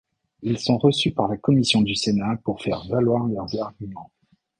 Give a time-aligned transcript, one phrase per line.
[0.41, 4.09] Ils sont reçus par la commission du Sénat pour faire valoir leurs arguments.